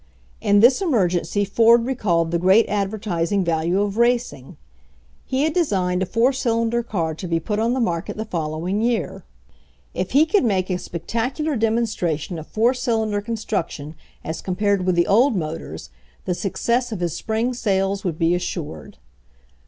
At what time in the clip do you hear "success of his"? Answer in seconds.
16.33-17.13